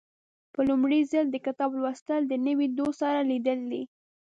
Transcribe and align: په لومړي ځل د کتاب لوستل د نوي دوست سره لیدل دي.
په 0.53 0.59
لومړي 0.69 0.99
ځل 1.11 1.25
د 1.31 1.37
کتاب 1.45 1.71
لوستل 1.81 2.21
د 2.27 2.33
نوي 2.47 2.67
دوست 2.77 2.97
سره 3.03 3.19
لیدل 3.31 3.59
دي. 3.71 3.83